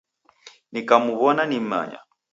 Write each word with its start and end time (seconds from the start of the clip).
Nikamuw'ona 0.71 1.43
nim'manya 1.47 1.99